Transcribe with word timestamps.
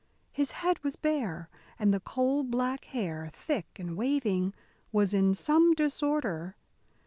His 0.31 0.49
head 0.65 0.83
was 0.83 0.95
bare, 0.95 1.47
and 1.77 1.93
the 1.93 1.99
coal 1.99 2.43
black 2.43 2.85
hair, 2.85 3.29
thick 3.35 3.67
and 3.75 3.95
waving, 3.95 4.55
was 4.91 5.13
in 5.13 5.35
some 5.35 5.75
disorder. 5.75 6.55